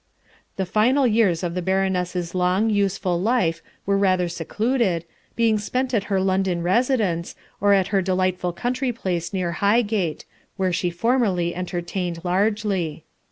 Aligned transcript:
The 0.55 0.65
final 0.65 1.05
years 1.05 1.43
of 1.43 1.53
the 1.53 1.61
Baroness' 1.61 2.33
long, 2.33 2.71
useful 2.71 3.21
life 3.21 3.61
were 3.85 3.99
rather 3.99 4.27
secluded, 4.29 5.05
being 5.35 5.59
spent 5.59 5.93
at 5.93 6.05
her 6.05 6.19
London 6.19 6.63
residence, 6.63 7.35
or 7.61 7.73
at 7.73 7.89
her 7.89 8.01
delightful 8.01 8.51
country 8.51 8.91
place 8.91 9.31
near 9.31 9.51
Highgate, 9.61 10.25
where 10.57 10.73
she 10.73 10.89
formerly 10.89 11.53
entertained 11.53 12.25
largely. 12.25 13.05